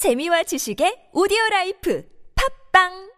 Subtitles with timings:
[0.00, 2.03] 재미와 지식의 오디오 라이프
[2.73, 3.11] 팝빵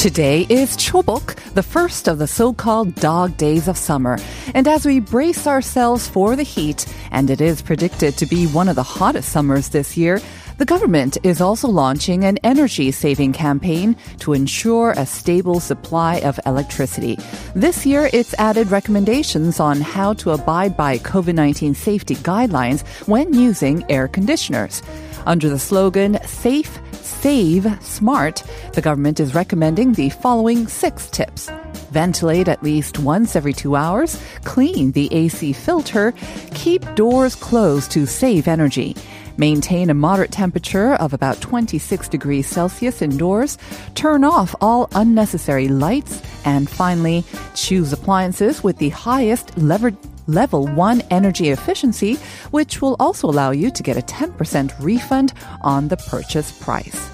[0.00, 4.18] Today is Chobok, the first of the so-called dog days of summer.
[4.54, 8.68] And as we brace ourselves for the heat, and it is predicted to be one
[8.68, 10.20] of the hottest summers this year,
[10.60, 16.38] the government is also launching an energy saving campaign to ensure a stable supply of
[16.44, 17.18] electricity.
[17.54, 23.90] This year, it's added recommendations on how to abide by COVID-19 safety guidelines when using
[23.90, 24.82] air conditioners.
[25.24, 28.42] Under the slogan, Safe, Save, Smart,
[28.74, 31.50] the government is recommending the following six tips.
[31.90, 36.12] Ventilate at least once every two hours, clean the AC filter,
[36.52, 38.94] keep doors closed to save energy.
[39.36, 43.58] Maintain a moderate temperature of about 26 degrees Celsius indoors.
[43.94, 46.22] Turn off all unnecessary lights.
[46.44, 52.14] And finally, choose appliances with the highest lever- level 1 energy efficiency,
[52.50, 57.10] which will also allow you to get a 10% refund on the purchase price.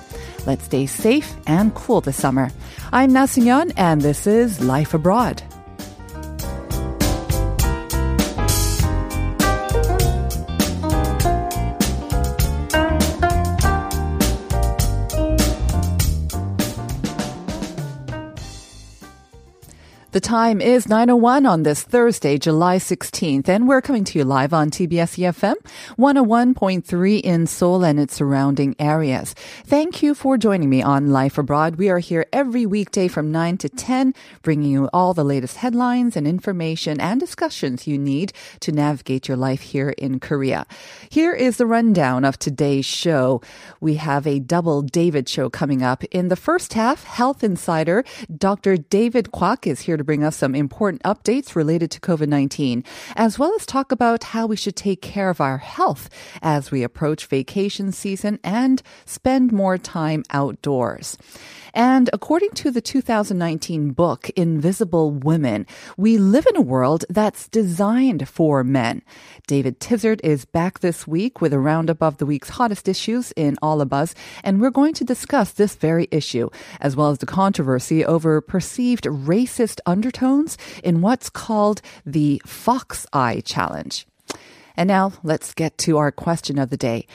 [0.46, 2.50] Let's stay safe and cool this summer.
[2.92, 3.26] I'm Na
[3.76, 5.42] and this is Life Abroad.
[20.16, 24.54] The time is 9.01 on this Thursday, July 16th, and we're coming to you live
[24.54, 25.56] on TBS EFM
[25.98, 29.34] 101.3 in Seoul and its surrounding areas.
[29.66, 31.76] Thank you for joining me on Life Abroad.
[31.76, 36.16] We are here every weekday from 9 to 10, bringing you all the latest headlines
[36.16, 40.66] and information and discussions you need to navigate your life here in Korea.
[41.10, 43.42] Here is the rundown of today's show.
[43.80, 46.04] We have a double David show coming up.
[46.04, 48.02] In the first half, Health Insider,
[48.34, 48.78] Dr.
[48.78, 52.84] David Kwak is here to bring us some important updates related to COVID 19,
[53.16, 56.08] as well as talk about how we should take care of our health
[56.40, 61.18] as we approach vacation season and spend more time outdoors.
[61.76, 65.66] And according to the 2019 book, Invisible Women,
[65.98, 69.02] we live in a world that's designed for men.
[69.46, 73.58] David Tizard is back this week with a roundup of the week's hottest issues in
[73.60, 76.48] All of Us, and we're going to discuss this very issue,
[76.80, 83.40] as well as the controversy over perceived racist undertones in what's called the Fox Eye
[83.46, 84.06] Challenge.
[84.76, 87.06] And now let's get to our question of the day.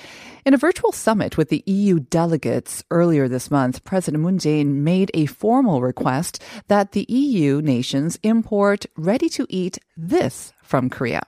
[0.48, 5.12] In a virtual summit with the EU delegates earlier this month, President Moon Jae-in made
[5.14, 11.22] a formal request that the EU nations import ready-to-eat this from Korea.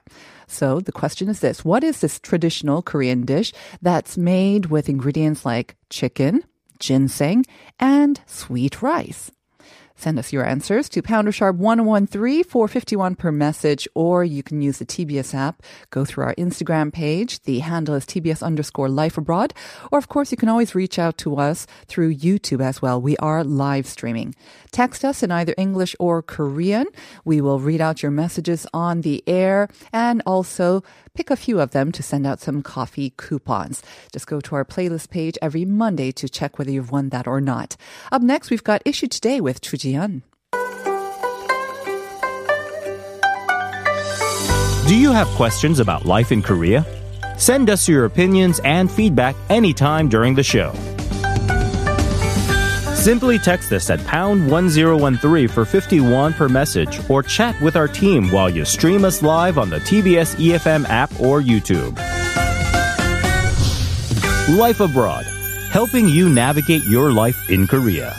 [0.48, 1.64] So the question is this.
[1.64, 6.42] What is this traditional Korean dish that's made with ingredients like chicken,
[6.80, 7.44] ginseng,
[7.78, 9.30] and sweet rice?
[9.96, 14.78] Send us your answers to pounder sharp 1013 451 per message, or you can use
[14.78, 15.62] the TBS app.
[15.90, 17.40] Go through our Instagram page.
[17.42, 19.54] The handle is TBS underscore life abroad.
[19.92, 23.00] Or of course, you can always reach out to us through YouTube as well.
[23.00, 24.34] We are live streaming.
[24.72, 26.86] Text us in either English or Korean.
[27.24, 30.82] We will read out your messages on the air and also
[31.14, 33.82] pick a few of them to send out some coffee coupons.
[34.12, 37.40] Just go to our playlist page every Monday to check whether you've won that or
[37.40, 37.76] not.
[38.10, 40.22] Up next, we've got Issue Today with Chu Jian.
[44.88, 46.84] Do you have questions about life in Korea?
[47.38, 50.74] Send us your opinions and feedback anytime during the show.
[53.04, 58.30] Simply text us at pound 1013 for 51 per message or chat with our team
[58.30, 61.98] while you stream us live on the TBS EFM app or YouTube.
[64.56, 65.26] Life Abroad,
[65.68, 68.16] helping you navigate your life in Korea.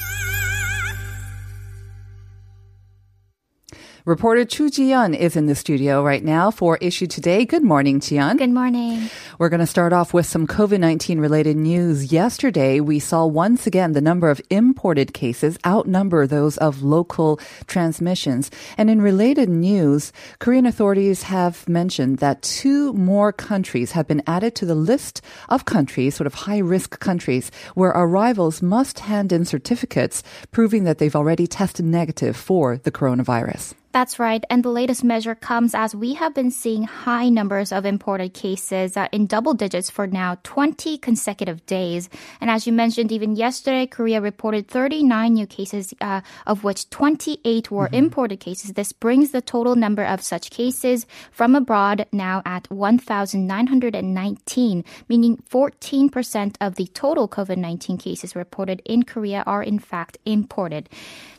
[4.05, 7.43] Reporter Chu Jian is in the studio right now for Issue Today.
[7.43, 8.37] Good morning, Jian.
[8.37, 9.09] Good morning.
[9.39, 12.11] We're going to start off with some COVID 19 related news.
[12.11, 18.51] Yesterday, we saw once again the number of imported cases outnumber those of local transmissions.
[18.77, 24.53] And in related news, Korean authorities have mentioned that two more countries have been added
[24.57, 29.45] to the list of countries, sort of high risk countries, where arrivals must hand in
[29.45, 30.21] certificates
[30.51, 33.73] proving that they've already tested negative for the coronavirus.
[33.95, 34.43] That's right.
[34.49, 38.97] And the latest measure comes as we have been seeing high numbers of imported cases
[38.97, 42.09] uh, in double digits for now 20 consecutive days.
[42.41, 47.71] And as you mentioned, even yesterday, Korea reported 39 new cases, uh, of which 28
[47.71, 47.95] were mm-hmm.
[47.95, 48.73] imported cases.
[48.73, 56.55] This brings the total number of such cases from abroad now at 1,919, meaning 14%
[56.59, 60.89] of the total COVID 19 cases reported in Korea are in fact imported.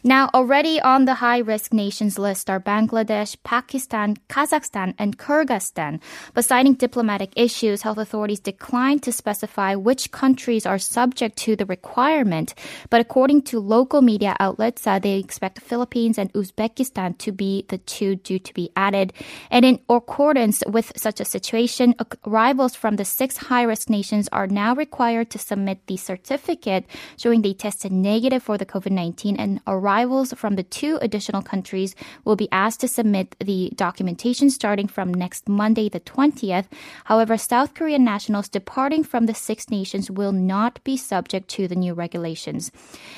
[0.02, 6.00] Now, already on the high risk nations list, list are Bangladesh, Pakistan, Kazakhstan, and Kyrgyzstan.
[6.34, 11.66] But citing diplomatic issues, health authorities declined to specify which countries are subject to the
[11.66, 12.54] requirement.
[12.90, 17.64] But according to local media outlets, uh, they expect the Philippines and Uzbekistan to be
[17.68, 19.12] the two due to be added.
[19.50, 21.94] And in accordance with such a situation,
[22.26, 26.84] arrivals from the six high risk nations are now required to submit the certificate
[27.16, 31.94] showing they tested negative for the COVID 19, and arrivals from the two additional countries
[32.24, 36.66] will be asked to submit the documentation starting from next Monday, the 20th.
[37.04, 41.74] However, South Korean nationals departing from the six nations will not be subject to the
[41.74, 42.70] new regulations.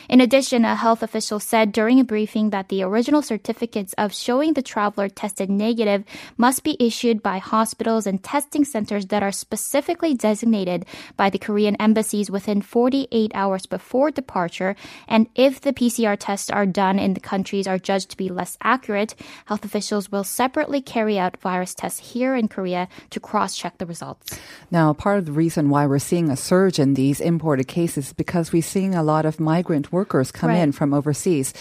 [0.09, 4.55] In addition, a health official said during a briefing that the original certificates of showing
[4.55, 6.05] the traveler tested negative
[6.37, 10.85] must be issued by hospitals and testing centers that are specifically designated
[11.17, 14.76] by the Korean embassies within 48 hours before departure.
[15.06, 18.56] And if the PCR tests are done in the countries are judged to be less
[18.62, 19.08] accurate,
[19.47, 23.87] health officials will separately carry out virus tests here in Korea to cross check the
[23.87, 24.39] results.
[24.71, 28.13] Now, part of the reason why we're seeing a surge in these imported cases is
[28.13, 30.59] because we're seeing a lot of migrant workers come right.
[30.59, 31.55] in from overseas.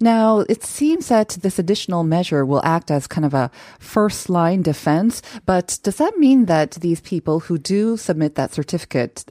[0.00, 4.62] Now, it seems that this additional measure will act as kind of a first line
[4.62, 9.24] defense, but does that mean that these people who do submit that certificate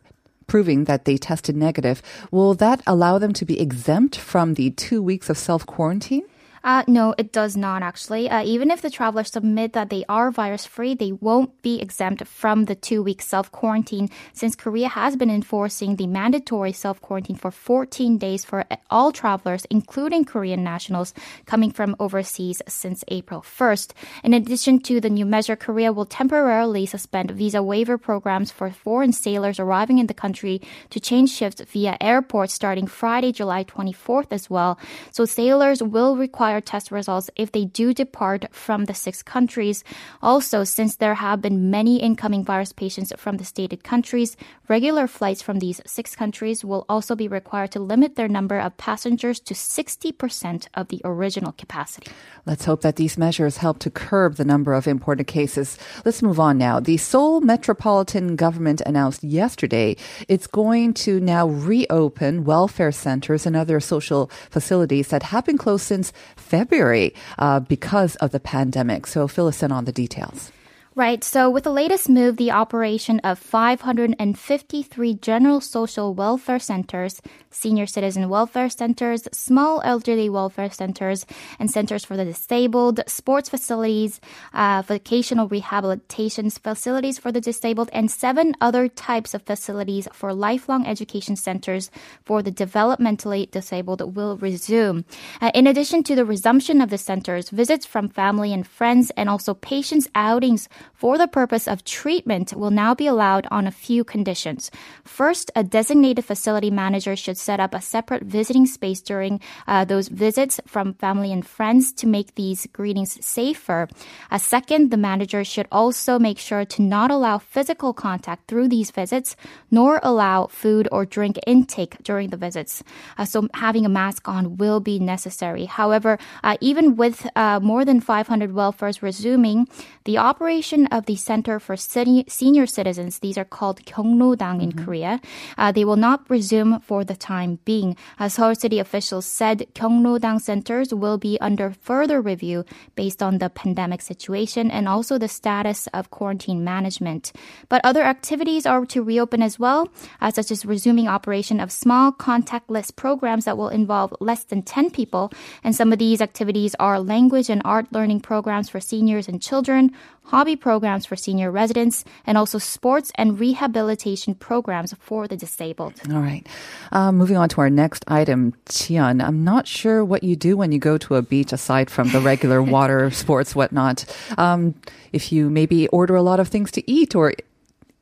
[0.47, 5.01] proving that they tested negative, will that allow them to be exempt from the two
[5.01, 6.23] weeks of self quarantine?
[6.63, 8.29] Uh, no, it does not actually.
[8.29, 12.25] Uh, even if the travelers submit that they are virus free, they won't be exempt
[12.25, 17.35] from the two week self quarantine since Korea has been enforcing the mandatory self quarantine
[17.35, 21.13] for 14 days for all travelers, including Korean nationals
[21.45, 23.91] coming from overseas since April 1st.
[24.23, 29.11] In addition to the new measure, Korea will temporarily suspend visa waiver programs for foreign
[29.11, 30.61] sailors arriving in the country
[30.91, 34.79] to change shifts via airports starting Friday, July 24th as well.
[35.11, 39.83] So sailors will require test results if they do depart from the six countries.
[40.21, 44.35] Also, since there have been many incoming virus patients from the stated countries,
[44.67, 48.75] regular flights from these six countries will also be required to limit their number of
[48.77, 52.11] passengers to 60% of the original capacity.
[52.45, 55.77] Let's hope that these measures help to curb the number of imported cases.
[56.05, 56.79] Let's move on now.
[56.79, 59.95] The Seoul Metropolitan Government announced yesterday
[60.27, 65.85] it's going to now reopen welfare centers and other social facilities that have been closed
[65.85, 66.11] since
[66.43, 69.07] February uh, because of the pandemic.
[69.07, 70.51] So fill us in on the details.
[70.95, 71.23] Right.
[71.23, 77.19] So with the latest move, the operation of 553 general social welfare centers,
[77.49, 81.25] senior citizen welfare centers, small elderly welfare centers,
[81.57, 84.21] and centers for the disabled, sports facilities,
[84.53, 90.85] uh, vocational rehabilitation facilities for the disabled, and seven other types of facilities for lifelong
[90.85, 91.89] education centers
[92.23, 95.05] for the developmentally disabled will resume.
[95.41, 99.27] Uh, in addition to the resumption of the centers, visits from family and friends and
[99.27, 104.03] also patients' outings for the purpose of treatment will now be allowed on a few
[104.03, 104.71] conditions.
[105.03, 110.07] First, a designated facility manager should set up a separate visiting space during uh, those
[110.07, 113.89] visits from family and friends to make these greetings safer.
[114.31, 118.91] A second, the manager should also make sure to not allow physical contact through these
[118.91, 119.35] visits,
[119.71, 122.83] nor allow food or drink intake during the visits.
[123.17, 125.65] Uh, so having a mask on will be necessary.
[125.65, 129.67] However, uh, even with uh, more than 500 welfares resuming,
[130.05, 134.83] the operation of the Center for Senior Citizens, these are called Gyeongrodang in mm-hmm.
[134.83, 135.21] Korea,
[135.57, 137.95] uh, they will not resume for the time being.
[138.17, 142.65] As Seoul City officials said, Gyeongrodang centers will be under further review
[142.95, 147.31] based on the pandemic situation and also the status of quarantine management.
[147.69, 149.89] But other activities are to reopen as well,
[150.21, 154.89] uh, such as resuming operation of small contactless programs that will involve less than 10
[154.89, 155.31] people.
[155.63, 159.91] And some of these activities are language and art learning programs for seniors and children,
[160.25, 165.93] hobby programs for senior residents, and also sports and rehabilitation programs for the disabled.
[166.09, 166.47] All right.
[166.93, 169.21] Uh, moving on to our next item, Jian.
[169.21, 172.21] I'm not sure what you do when you go to a beach aside from the
[172.21, 174.05] regular water sports, whatnot.
[174.37, 174.73] Um,
[175.11, 177.33] if you maybe order a lot of things to eat or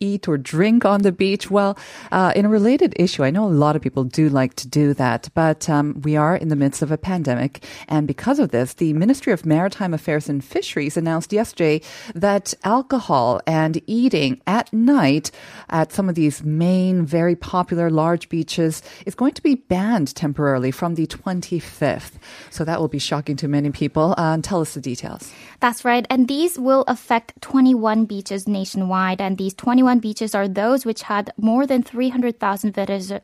[0.01, 1.49] eat or drink on the beach?
[1.49, 1.77] Well,
[2.11, 4.93] uh, in a related issue, I know a lot of people do like to do
[4.95, 7.63] that, but um, we are in the midst of a pandemic.
[7.87, 11.81] And because of this, the Ministry of Maritime Affairs and Fisheries announced yesterday
[12.15, 15.31] that alcohol and eating at night
[15.69, 20.71] at some of these main, very popular large beaches is going to be banned temporarily
[20.71, 22.13] from the 25th.
[22.49, 24.15] So that will be shocking to many people.
[24.17, 25.31] Uh, tell us the details.
[25.59, 26.05] That's right.
[26.09, 29.21] And these will affect 21 beaches nationwide.
[29.21, 32.73] And these 21 21 beaches are those which had more than 300,000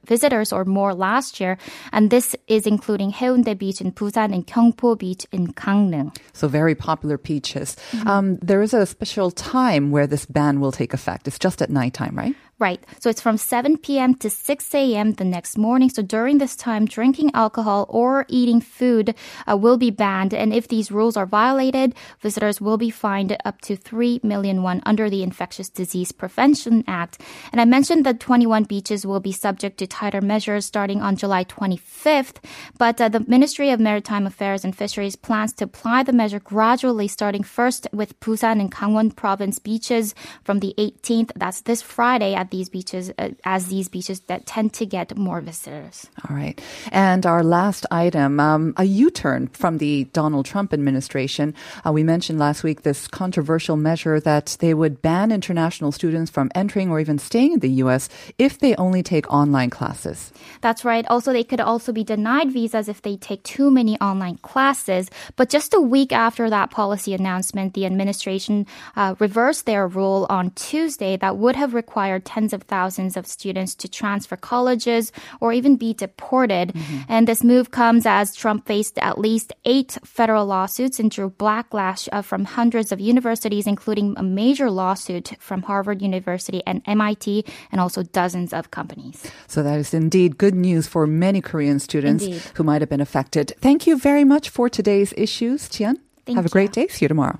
[0.04, 1.58] visitors or more last year.
[1.94, 6.16] And this is including Haeundae Beach in Busan and Gyeongpo Beach in Gangneung.
[6.34, 7.78] So very popular beaches.
[7.92, 8.08] Mm-hmm.
[8.08, 11.28] Um, there is a special time where this ban will take effect.
[11.28, 12.36] It's just at nighttime, right?
[12.60, 12.84] Right.
[13.00, 14.16] So it's from 7 p.m.
[14.16, 15.14] to 6 a.m.
[15.14, 15.92] the next morning.
[15.92, 19.14] So during this time, drinking alcohol or eating food
[19.46, 20.34] uh, will be banned.
[20.34, 24.82] And if these rules are violated, visitors will be fined up to 3 million won
[24.88, 27.22] under the Infectious Disease Prevention Act.
[27.52, 31.44] And I mentioned that 21 beaches will be subject to tighter measures starting on July
[31.44, 32.44] 25th.
[32.80, 37.08] But uh, the Ministry of Maritime Affairs and Fisheries plans to apply the measure gradually,
[37.08, 41.34] starting first with Busan and Gangwon province beaches from the 18th.
[41.36, 45.42] That's this Friday at these beaches uh, as these beaches that tend to get more
[45.42, 46.08] visitors.
[46.30, 46.56] All right.
[46.92, 51.54] And our last item, um, a U-turn from the Donald Trump administration.
[51.86, 56.50] Uh, we mentioned last week this controversial measure that they would ban international students from
[56.56, 58.08] entering or even staying in the U.S.
[58.38, 60.32] if they only take online classes.
[60.62, 61.06] That's right.
[61.08, 65.12] Also, they could also be denied visas if they take too many online classes.
[65.36, 70.52] But just a week after that policy announcement, the administration uh, reversed their rule on
[70.52, 75.76] Tuesday that would have required tens of thousands of students to transfer colleges or even
[75.76, 76.70] be deported.
[76.70, 77.10] Mm-hmm.
[77.10, 82.08] And this move comes as Trump faced at least eight federal lawsuits and drew backlash
[82.12, 87.82] uh, from hundreds of universities, including a major lawsuit from Harvard University and MIT, and
[87.82, 89.26] also dozens of companies.
[89.48, 92.42] So that is indeed good news for many Korean students indeed.
[92.54, 93.54] who might have been affected.
[93.60, 95.98] Thank you very much for today's issues, Jian.
[96.26, 96.88] Thank have a great day.
[96.88, 97.40] See you tomorrow.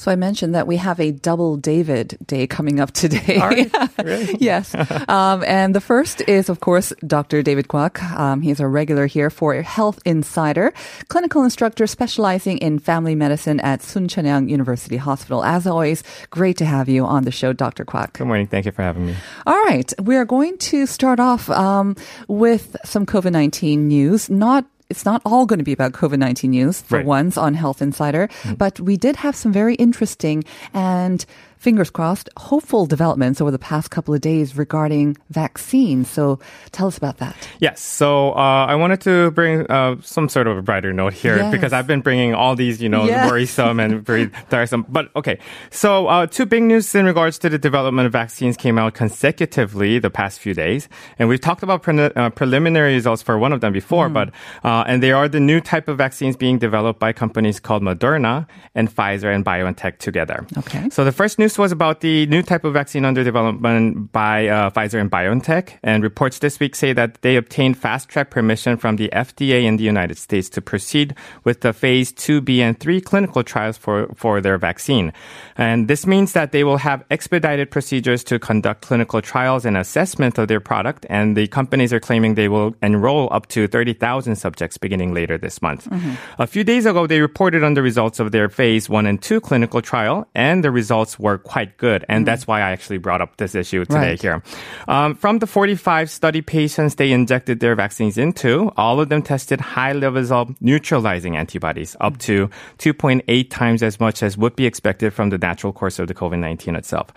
[0.00, 3.36] So I mentioned that we have a double David day coming up today.
[4.02, 4.34] really?
[4.40, 4.74] yes.
[5.10, 7.42] Um, and the first is, of course, Dr.
[7.42, 8.00] David Kwak.
[8.02, 10.72] Um, he's a regular here for Health Insider,
[11.08, 15.42] clinical instructor specializing in family medicine at Soonchunhyang University Hospital.
[15.42, 17.84] As always, great to have you on the show, Dr.
[17.84, 18.14] Kwak.
[18.14, 18.46] Good morning.
[18.46, 19.16] Thank you for having me.
[19.46, 19.92] All right.
[20.00, 21.96] We are going to start off um,
[22.28, 26.50] with some COVID 19 news, not it's not all going to be about COVID 19
[26.50, 27.06] news for right.
[27.06, 28.54] once on Health Insider, mm-hmm.
[28.54, 30.44] but we did have some very interesting
[30.74, 31.24] and
[31.60, 36.08] fingers crossed, hopeful developments over the past couple of days regarding vaccines.
[36.10, 36.40] So
[36.72, 37.36] tell us about that.
[37.60, 37.82] Yes.
[37.82, 41.52] So uh, I wanted to bring uh, some sort of a brighter note here yes.
[41.52, 43.30] because I've been bringing all these, you know, yes.
[43.30, 44.86] worrisome and very tiresome.
[44.88, 45.38] But okay.
[45.70, 49.98] So uh, two big news in regards to the development of vaccines came out consecutively
[49.98, 50.88] the past few days.
[51.18, 54.14] And we've talked about pre- uh, preliminary results for one of them before, mm.
[54.14, 54.30] but,
[54.64, 58.46] uh, and they are the new type of vaccines being developed by companies called Moderna
[58.74, 60.46] and Pfizer and BioNTech together.
[60.56, 60.88] Okay.
[60.88, 64.46] So the first news news was about the new type of vaccine under development by
[64.46, 65.78] uh, Pfizer and BioNTech.
[65.82, 69.76] And reports this week say that they obtained fast track permission from the FDA in
[69.76, 71.14] the United States to proceed
[71.44, 75.12] with the phase 2B and 3 clinical trials for, for their vaccine.
[75.56, 80.38] And this means that they will have expedited procedures to conduct clinical trials and assessment
[80.38, 81.06] of their product.
[81.10, 85.60] And the companies are claiming they will enroll up to 30,000 subjects beginning later this
[85.60, 85.88] month.
[85.90, 86.14] Mm-hmm.
[86.38, 89.40] A few days ago, they reported on the results of their phase 1 and 2
[89.40, 92.04] clinical trial, and the results were quite good.
[92.08, 92.26] And mm.
[92.26, 94.22] that's why I actually brought up this issue today right.
[94.22, 94.42] here.
[94.88, 99.60] Um, from the 45 study patients they injected their vaccines into, all of them tested
[99.60, 105.12] high levels of neutralizing antibodies, up to 2.8 times as much as would be expected
[105.12, 107.12] from the natural course of the COVID-19 itself.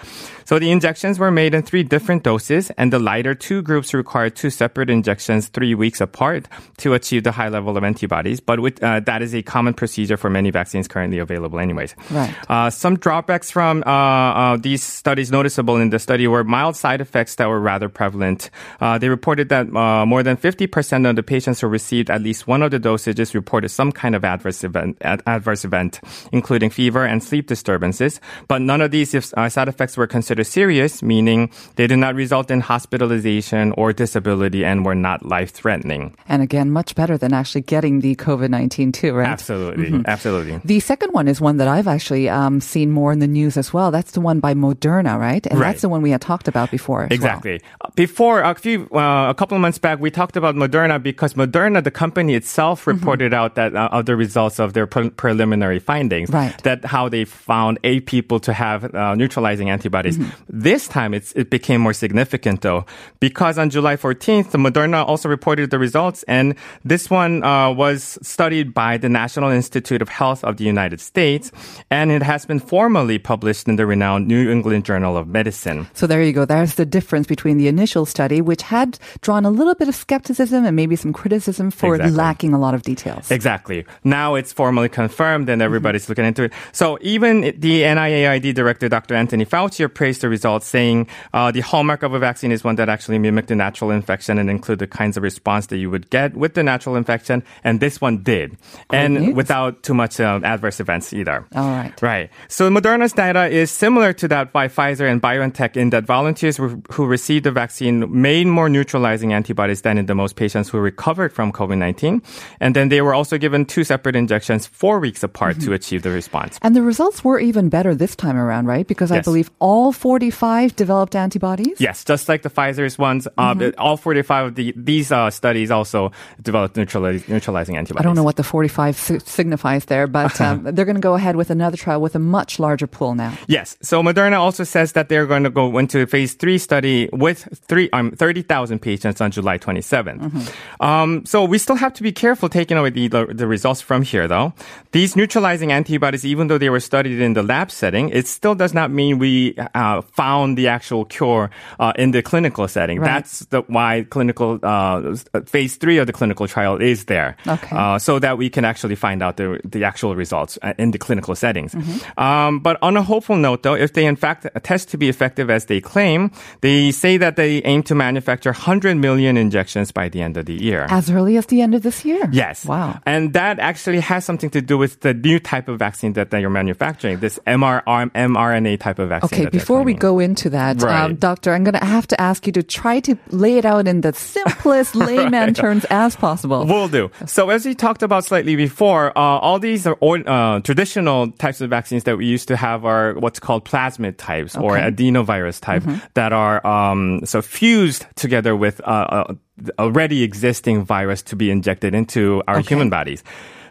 [0.46, 4.36] So the injections were made in three different doses, and the lighter two groups required
[4.36, 8.40] two separate injections three weeks apart to achieve the high level of antibodies.
[8.40, 11.96] But with, uh, that is a common procedure for many vaccines currently available anyways.
[12.12, 12.34] Right.
[12.50, 17.02] Uh, some drawbacks from uh, uh, these studies noticeable in the study were mild side
[17.02, 18.50] effects that were rather prevalent.
[18.80, 22.48] Uh, they reported that uh, more than 50% of the patients who received at least
[22.48, 26.00] one of the dosages reported some kind of adverse event, ad- adverse event,
[26.32, 28.20] including fever and sleep disturbances.
[28.48, 32.52] But none of these uh, side effects were considered serious, meaning they did not result
[32.52, 36.16] in hospitalization or disability and were not life-threatening.
[36.28, 39.28] And again, much better than actually getting the COVID-19 too, right?
[39.28, 40.02] Absolutely, mm-hmm.
[40.08, 40.60] absolutely.
[40.64, 43.74] The second one is one that I've actually um, seen more in the news as
[43.74, 43.92] well.
[43.92, 45.46] That's That's the one by Moderna, right?
[45.48, 45.68] And Right.
[45.70, 47.04] that's the one we had talked about before.
[47.04, 47.16] as well.
[47.16, 47.62] Exactly.
[47.96, 51.82] Before a few, uh, a couple of months back, we talked about Moderna because Moderna,
[51.82, 52.92] the company itself, Mm-hmm.
[53.00, 56.30] reported out that uh, of the results of their pre- preliminary findings.
[56.30, 56.52] Right.
[56.64, 60.18] That how they found eight people to have uh, neutralizing antibodies.
[60.18, 60.32] Mm-hmm.
[60.50, 62.86] This time, it's, it became more significant though,
[63.22, 68.18] because on July 14th, the Moderna also reported the results, and this one uh, was
[68.22, 71.52] studied by the National Institute of Health of the United States,
[71.90, 75.86] and it has been formally published in the renowned New England Journal of Medicine.
[75.94, 76.46] So there you go.
[76.46, 80.66] There's the difference between the initial study, which had drawn a little bit of skepticism
[80.66, 82.18] and maybe some criticism for Exactly.
[82.18, 83.30] lacking a lot of details.
[83.32, 83.86] Exactly.
[84.04, 86.54] Now it's formally confirmed and everybody's looking into it.
[86.72, 89.14] So even the NIAID director, Dr.
[89.16, 92.90] Anthony Fauci, praised the results, saying uh, the hallmark of a vaccine is one that
[92.90, 96.36] actually mimicked the natural infection and include the kinds of response that you would get
[96.36, 97.44] with the natural infection.
[97.64, 98.58] And this one did.
[98.92, 99.36] and news.
[99.36, 101.46] without too much um, adverse events either.
[101.56, 101.94] All right.
[102.02, 102.30] Right.
[102.48, 106.82] So Moderna's data is similar to that by Pfizer and BioNTech in that volunteers who
[106.92, 111.34] who received the vaccine made more neutralizing antibodies than in the most patients who recovered
[111.34, 112.22] from COVID-19.
[112.60, 115.66] And then they were also given two separate injections four weeks apart Mm-hmm.
[115.68, 116.58] to achieve the response.
[116.62, 118.88] And the results were even better this time around, right?
[118.88, 121.76] Because I believe all 45 developed antibodies.
[121.80, 123.80] Yes, just like the Pfizer's ones, uh, Mm-hmm.
[123.80, 126.12] all 45 of the, these uh, studies also
[126.42, 128.02] developed neutraliz- neutralizing antibodies.
[128.02, 131.16] I don't know what the 45 si- signifies there, but um, they're going to go
[131.16, 133.34] ahead with another trial with a much larger pool now.
[133.48, 133.63] Yes.
[133.82, 137.48] So Moderna also says that they're going to go into a phase three study with
[137.68, 140.54] three, um, 30,000 patients on July 27th.
[140.80, 144.28] Um, so we still have to be careful taking away the, the, results from here,
[144.28, 144.54] though.
[144.92, 148.74] These neutralizing antibodies, even though they were studied in the lab setting, it still does
[148.74, 153.00] not mean we uh, found the actual cure uh, in the clinical setting.
[153.00, 153.08] Right.
[153.08, 155.16] That's the, why clinical uh,
[155.46, 157.76] phase three of the clinical trial is there, Okay.
[157.76, 160.98] uh, so that we can actually find out the the actual results uh, in the
[160.98, 161.76] clinical settings.
[162.18, 165.50] Um, but on a hopeful note, though, if they in fact test to be effective
[165.50, 166.32] as they claim,
[166.62, 170.54] they say that they aim to manufacture 100 million injections by the end of the
[170.54, 170.88] year.
[170.90, 172.28] As early as the end of this year.
[172.32, 172.66] Yes.
[172.66, 173.00] Wow.
[173.06, 176.44] And that actually has something to do with the new type of vaccine that they
[176.44, 179.42] are manufacturing, this MR, mRNA type of vaccine.
[179.42, 182.54] Okay, before we go into that, um, Doctor, I'm going to have to ask you
[182.54, 186.66] to try to lay it out in the simplest layman terms as possible.
[186.66, 187.12] Will do.
[187.26, 191.70] So as we talked about slightly before, uh, all these are uh, traditional types of
[191.70, 195.84] vaccines that we used to have are what's called plasmid types or adenovirus type
[196.16, 199.34] that are um, so fused together with uh, uh,
[199.78, 202.70] already existing virus to be injected into our Okay.
[202.74, 203.22] human bodies.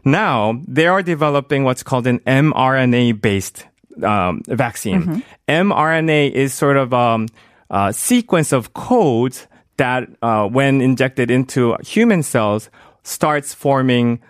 [0.04, 3.64] Now they are developing what's called an mRNA based
[4.04, 5.22] um, vaccine.
[5.48, 7.28] mRNA is sort of um,
[7.70, 9.46] a sequence of codes
[9.78, 12.68] that, uh, when injected into human cells,
[13.02, 14.20] starts forming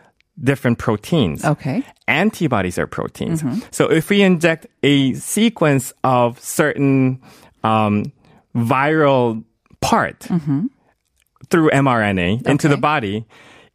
[0.43, 1.45] different proteins.
[1.45, 1.83] Okay.
[2.09, 3.43] Antibodies are proteins.
[3.71, 7.21] So if we inject a sequence of certain
[7.63, 8.13] um,
[8.57, 9.45] viral
[9.81, 10.21] part
[11.51, 13.27] through mRNA into the body,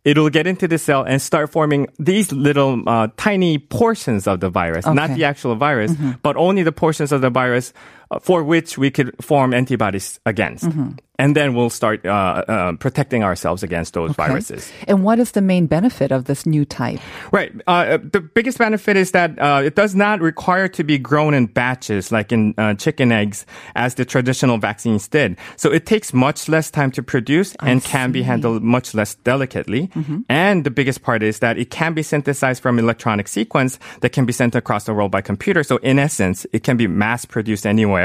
[0.04, 4.50] it'll get into the cell and start forming these little uh, tiny portions of the
[4.50, 5.04] virus, not Okay.
[5.06, 5.14] Mm-hmm.
[5.16, 7.74] the actual virus, but only the portions of the virus
[8.22, 10.66] for which we could form antibodies against.
[10.66, 10.92] Mm-hmm.
[11.20, 12.10] And then we'll start uh,
[12.48, 14.28] uh, protecting ourselves against those Okay.
[14.28, 14.72] viruses.
[14.88, 17.00] And what is the main benefit of this new type?
[17.32, 17.52] Right.
[17.66, 21.48] Uh, the biggest benefit is that uh, it does not require to be grown in
[21.48, 25.38] batches like in uh, chicken eggs as the traditional vaccines did.
[25.56, 29.90] So it takes much less time to produce and can be handled much less delicately.
[30.30, 34.28] And the biggest part is that it can be synthesized from electronic sequence that can
[34.28, 35.64] be sent across the world by computer.
[35.64, 37.97] So in essence, it can be mass produced anywhere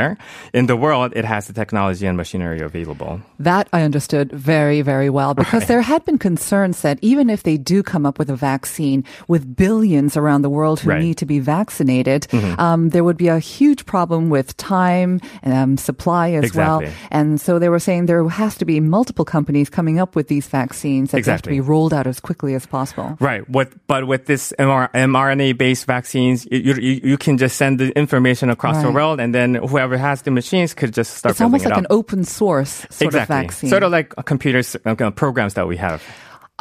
[0.53, 1.13] in the world.
[1.17, 3.21] It has the technology and machinery available.
[3.39, 7.57] That I understood very, very well because there had been concerns that even if they
[7.57, 10.99] do come up with a vaccine with billions around the world who Right.
[10.99, 11.09] Mm-hmm.
[11.09, 12.27] need to be vaccinated,
[12.59, 16.83] um, there would be a huge problem with time and um, supply as well.
[17.11, 20.47] And so they were saying there has to be multiple companies coming up with these
[20.47, 23.17] vaccines that have to be rolled out as quickly as possible.
[23.21, 23.49] Right.
[23.49, 27.91] What, but with this MR, mRNA based vaccines, you, you, you can just send the
[27.97, 31.65] information across the world and then whoever has the machines could just start It's almost
[31.65, 33.21] like it an open source sort exactly.
[33.21, 33.71] of vaccine.
[33.71, 36.03] Sort of like computers, uh, programs that we have.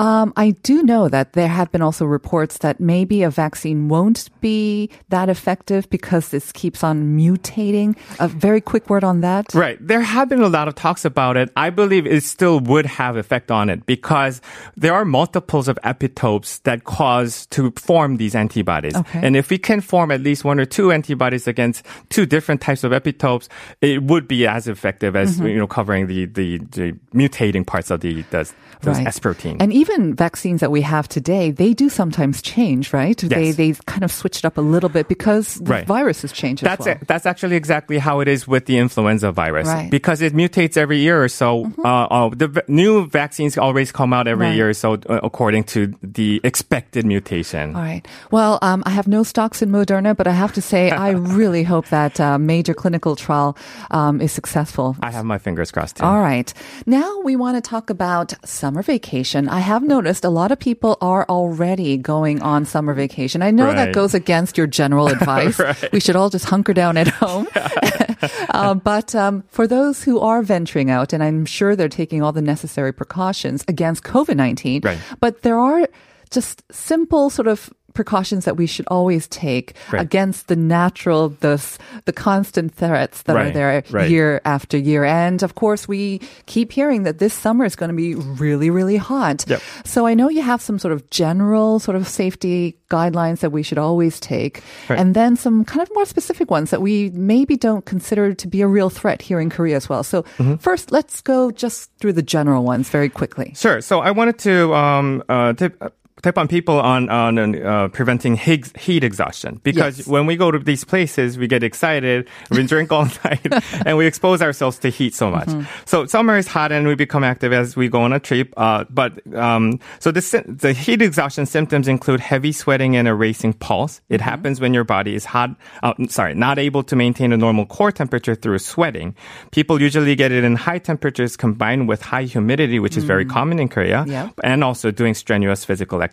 [0.02, 4.30] Um, I do know that there have been also reports that maybe a vaccine won't
[4.42, 7.96] be that effective because this keeps on mutating.
[8.20, 9.54] A very quick word on that.
[9.54, 9.78] Right.
[9.80, 11.52] There have been a lot of talks about it.
[11.56, 14.42] I believe it still would have effect on it because
[14.76, 18.96] there are multiples of epitopes that cause to form these antibodies.
[18.96, 19.22] Okay.
[19.22, 22.84] And if we can form at least one or two antibodies against two different types
[22.84, 23.50] of epitopes,
[23.82, 25.46] it would be as effective as, Mm-hmm.
[25.46, 29.08] you know, covering the, the, the mutating parts of the, the those Right.
[29.08, 29.58] S protein.
[29.60, 33.18] And even even vaccines that we have today, they do sometimes change, right?
[33.18, 35.88] They they kind of switch it up a little bit because the Right.
[35.88, 36.96] virus has changed That's as well.
[37.02, 37.08] it.
[37.08, 39.82] That's actually exactly how it is with the influenza virus Right.
[39.82, 39.90] Mm-hmm.
[39.90, 41.72] because it mutates every year or so.
[41.84, 44.56] Uh, uh, the v- new vaccines always come out every Right.
[44.56, 47.76] year, or so uh, according to the expected mutation.
[47.76, 48.08] All right.
[48.32, 51.10] Well, um, I have no stocks in Moderna, but I have to say, I
[51.42, 53.58] really hope that uh, major clinical trial
[53.92, 54.96] um, is successful.
[55.02, 56.04] I have my fingers crossed too.
[56.06, 56.54] All right.
[56.86, 59.50] Now we want to talk about summer vacation.
[59.50, 63.42] I have noticed a lot of people are already going on summer vacation.
[63.42, 65.62] I know that goes against your general advice.
[65.94, 67.48] We should all just hunker down at home.
[68.50, 72.34] uh, but um, for those who are venturing out, and I'm sure they're taking all
[72.34, 75.00] the necessary precautions against COVID 19, Right.
[75.22, 75.88] but there are
[76.32, 80.02] just simple sort of precautions that we should always take Right.
[80.02, 81.62] against the natural the
[82.06, 84.10] the constant threats that are there right.
[84.10, 87.96] year after year and of course we keep hearing that this summer is going to
[87.96, 89.62] be really really hot Yep.
[89.86, 93.64] so i know you have some sort of general sort of safety guidelines that we
[93.64, 95.00] should always take Right.
[95.00, 98.62] and then some kind of more specific ones that we maybe don't consider to be
[98.62, 100.56] a real threat here in korea as well so Mm-hmm.
[100.56, 103.82] first let's go just through the general ones very quickly Sure.
[103.82, 105.82] So I wanted to um, uh, tip,
[106.22, 110.08] tip on people on on uh, preventing heat, heat exhaustion because Yes.
[110.08, 113.42] when we go to these places, we get excited, we drink all night,
[113.86, 115.48] and we expose ourselves to heat so much.
[115.48, 115.64] Mm-hmm.
[115.86, 118.54] So summer is hot, and we become active as we go on a trip.
[118.58, 123.54] Uh, but um, so the the heat exhaustion symptoms include heavy sweating and a racing
[123.54, 124.02] pulse.
[124.10, 124.30] It Mm-hmm.
[124.30, 125.50] happens when your body is hot.
[125.82, 129.16] Uh, sorry, not able to maintain a normal core temperature through sweating.
[129.52, 133.58] People usually get it in high temperatures combined with high humidity, which is very common
[133.60, 134.12] in Korea, Mm.
[134.12, 134.30] Yeah.
[134.44, 136.11] and also doing strenuous physical activity.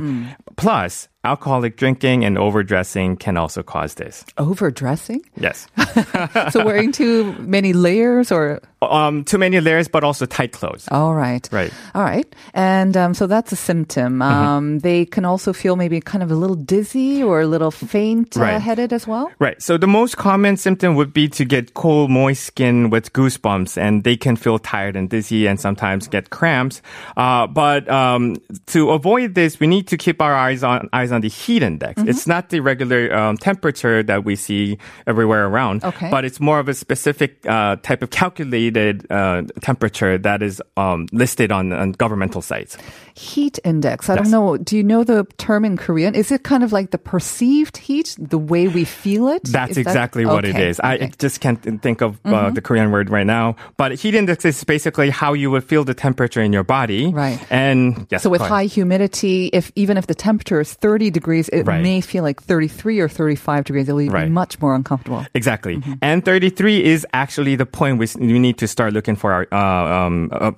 [0.00, 0.36] Mm.
[0.56, 4.24] Plus, alcoholic drinking and overdressing can also cause this.
[4.38, 5.66] overdressing Yes.
[6.50, 10.88] so wearing too many layers or um, too many layers, but also tight clothes.
[10.90, 11.46] All right.
[11.52, 11.70] Right.
[11.94, 12.24] All right.
[12.54, 14.20] And um, so that's a symptom.
[14.20, 14.22] Mm-hmm.
[14.22, 18.38] Um, They can also feel maybe kind of a little dizzy or a little faint
[18.38, 18.58] uh, Right.
[18.58, 19.30] headed as well.
[19.38, 19.60] Right.
[19.60, 24.02] So the most common symptom would be to get cold, moist skin with goosebumps, and
[24.02, 26.80] they can feel tired and dizzy and sometimes get cramps.
[27.18, 28.36] Uh, but um,
[28.68, 32.00] to avoid this, we need to keep our eyes on eyes on the heat index.
[32.00, 32.10] Mm-hmm.
[32.10, 36.10] It's not the regular um, temperature that we see everywhere around, Okay.
[36.10, 41.06] but it's more of a specific uh, type of calculated uh, temperature that is um,
[41.12, 42.76] listed on, on governmental sites.
[43.20, 44.08] Heat index.
[44.08, 44.56] I don't know.
[44.56, 46.14] Do you know the term in Korean?
[46.14, 49.44] Is it kind of like the perceived heat, the way we feel it?
[49.44, 50.80] That's Is that- exactly what it is.
[50.80, 51.04] Okay.
[51.04, 53.56] I just can't think of uh, the Korean word right now.
[53.76, 57.12] But heat index is basically how you would feel the temperature in your body.
[57.12, 57.38] Right.
[57.50, 58.22] And yes.
[58.22, 61.82] So with high humidity, if even if the temperature is 30 degrees, it Right.
[61.82, 63.86] may feel like 33 or 35 degrees.
[63.86, 64.30] It will be Right.
[64.30, 65.26] much more uncomfortable.
[65.34, 65.76] Exactly.
[65.76, 65.92] Mm-hmm.
[66.00, 70.06] And 33 is actually the point we, we need to start looking for our, uh,
[70.06, 70.52] um, uh,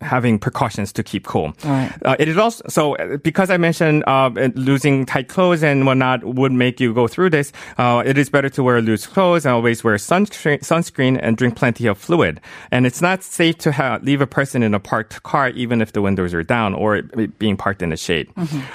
[0.00, 1.52] having precautions to keep cool.
[1.64, 1.92] All right.
[2.04, 6.24] Uh, it is also, so uh, because I mentioned uh, losing tight clothes and whatnot
[6.24, 9.54] would make you go through this, uh, it is better to wear loose clothes and
[9.54, 12.40] always wear sunscreen, sunscreen and drink plenty of fluid.
[12.70, 15.92] And it's not safe to ha- leave a person in a parked car even if
[15.92, 17.02] the windows are down or
[17.38, 18.28] being parked in the shade.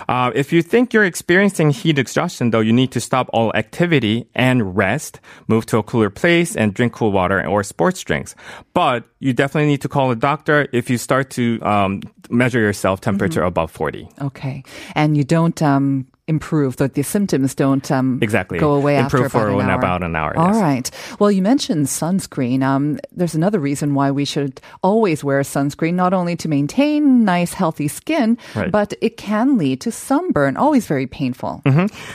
[0.08, 4.28] Uh, if you think you're experiencing heat exhaustion, though, you need to stop all activity
[4.36, 8.36] and rest, move to a cooler place, and drink cool water or sports drinks.
[8.74, 13.02] But you definitely need to call a doctor if you start to um, measure yourself
[13.04, 14.08] temperature above 40.
[14.22, 14.64] Okay.
[14.96, 18.58] And you don't um, improve, that the symptoms don't um, Exactly.
[18.58, 19.78] go away Improve after about for an hour.
[19.78, 20.56] about an hour, All yes.
[20.62, 20.92] right.
[21.20, 22.64] Well, you mentioned sunscreen.
[22.64, 27.54] Um, there's another reason why we should always wear sunscreen, not only to maintain nice,
[27.54, 28.72] healthy skin, Right.
[28.72, 31.62] but it can lead to sunburn, always very painful.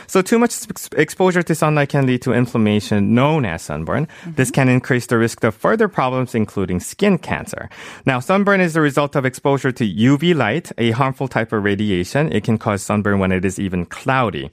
[0.07, 4.09] So too much ex- exposure to sunlight can lead to inflammation known as sunburn.
[4.27, 7.69] This can increase the risk of further problems including skin cancer.
[8.07, 12.33] Now, sunburn is the result of exposure to UV light, a harmful type of radiation.
[12.33, 14.51] It can cause sunburn when it is even cloudy.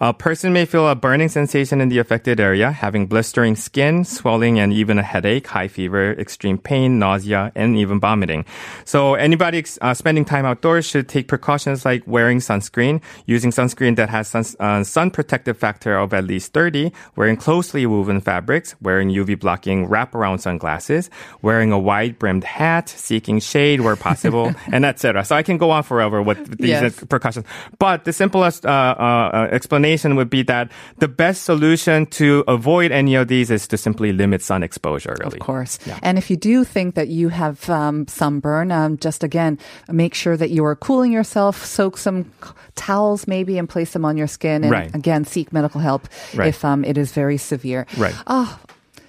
[0.00, 4.58] A person may feel a burning sensation in the affected area, having blistering skin, swelling,
[4.58, 8.44] and even a headache, high fever, extreme pain, nausea, and even vomiting.
[8.84, 14.08] So anybody uh, spending time outdoors should take precautions like wearing sunscreen, using sunscreen that
[14.10, 19.10] has sun, uh, sun protective factor of at least 30, wearing closely woven fabrics, wearing
[19.10, 21.10] UV blocking wraparound sunglasses,
[21.42, 25.24] wearing a wide brimmed hat, seeking shade where possible, and etc.
[25.24, 27.04] So I can go on forever with these Yes.
[27.08, 27.46] precautions.
[27.78, 32.90] But the simplest uh, uh, uh, explanation would be that the best solution to avoid
[32.92, 35.16] any of these is to simply limit sun exposure.
[35.20, 35.38] Really.
[35.38, 35.78] Of course.
[36.02, 40.36] And if you do think that you have um, sunburn, um, just again, make sure
[40.36, 42.30] that you are cooling yourself, soak some
[42.74, 44.62] towels maybe and place them on your skin.
[44.64, 44.94] And Right.
[44.94, 46.48] again, seek medical help Right.
[46.48, 47.86] if um, it is very severe.
[47.96, 48.14] Right.
[48.26, 48.58] Oh,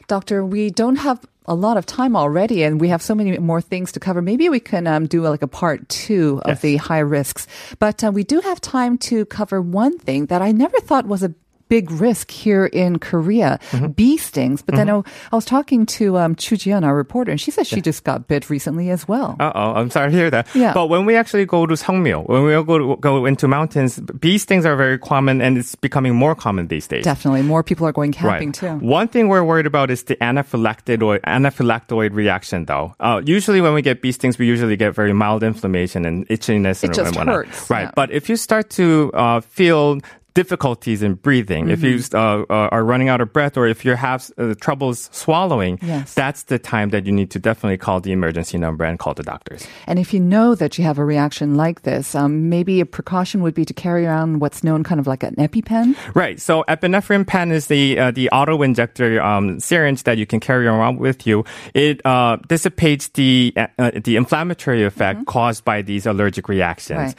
[0.09, 3.61] Doctor, we don't have a lot of time already and we have so many more
[3.61, 4.21] things to cover.
[4.21, 6.61] Maybe we can um, do like a part two of Yes.
[6.61, 7.47] the high risks.
[7.79, 11.23] But uh, we do have time to cover one thing that I never thought was
[11.23, 11.33] a
[11.69, 13.87] big risk here in Korea, Mm-hmm.
[13.93, 14.61] bee stings.
[14.61, 14.97] But then I,
[15.31, 18.27] I was talking to um, Chu Jian, our reporter, and she said she just got
[18.27, 19.35] bit recently as well.
[19.39, 20.47] Uh oh, I'm sorry to hear that.
[20.55, 20.73] Yeah.
[20.73, 24.37] But when we actually go to Seongmyo, when we go to, go into mountains, bee
[24.37, 27.03] stings are very common and it's becoming more common these days.
[27.05, 27.43] Definitely.
[27.43, 28.69] More people are going camping too.
[28.79, 32.95] One thing we're worried about is the anaphylactoid anaphylactoid reaction, though.
[32.99, 36.83] Uh, usually, when we get bee stings, we usually get very mild inflammation and itchiness
[36.83, 37.35] and, It just and whatnot.
[37.45, 37.83] hurts, Right.
[37.83, 37.91] yeah.
[37.95, 39.99] But if you start to uh, feel
[40.41, 42.15] difficulties in breathing, if you Mm-hmm.
[42.15, 46.13] uh, uh, are running out of breath, or if you have uh, troubles swallowing, Yes.
[46.13, 49.23] that's the time that you need to definitely call the emergency number and call the
[49.33, 49.67] doctors.
[49.87, 53.41] And if you know that you have a reaction like this, um, maybe a precaution
[53.43, 55.95] would be to carry around what's known kind of like an EpiPen.
[56.15, 56.39] Right.
[56.39, 60.67] So epinephrine pen is the uh, the auto injector um, syringe that you can carry
[60.67, 61.43] around with you.
[61.73, 66.99] It uh, dissipates the uh, the inflammatory effect caused by these allergic reactions.
[66.99, 67.15] Right.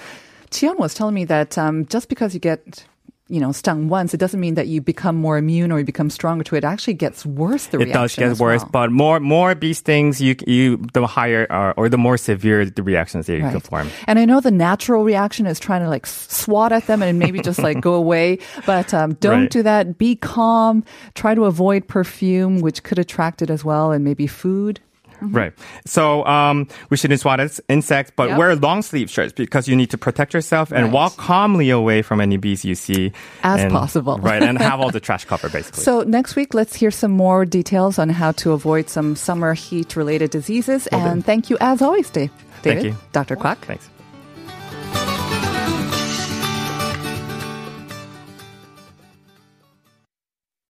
[0.50, 2.84] Jian was telling me that um, just because you get
[3.30, 6.10] you know stung once, it doesn't mean that you become more immune or you become
[6.10, 6.58] stronger to it.
[6.58, 7.66] It actually gets worse.
[7.66, 7.90] The reaction.
[7.90, 8.70] It does get worse, well.
[8.72, 12.82] but more more bee stings, you you the higher uh, or the more severe the
[12.82, 13.52] reactions that you Right.
[13.52, 13.88] can form.
[14.06, 17.40] And I know the natural reaction is trying to like swat at them and maybe
[17.40, 18.38] just like go away.
[18.66, 19.50] But um, don't Right.
[19.50, 19.96] do that.
[19.98, 20.84] Be calm.
[21.14, 24.80] Try to avoid perfume, which could attract it as well, and maybe food.
[25.22, 25.52] Right.
[25.86, 28.38] So um, we shouldn't swat at insects, but Yep.
[28.38, 30.92] wear long sleeve shirts because you need to protect yourself and Right.
[30.92, 33.12] walk calmly away from any bees you see.
[33.42, 34.18] As and- possible.
[34.22, 34.42] Right.
[34.42, 35.82] And have all the trash cover basically.
[35.82, 39.96] So next week, let's hear some more details on how to avoid some summer heat
[39.96, 40.86] related diseases.
[40.88, 42.30] and thank you as always, Dave.
[42.62, 42.96] Thank David, you.
[43.12, 43.36] Dr.
[43.36, 43.58] Kwak.
[43.64, 43.88] Thanks.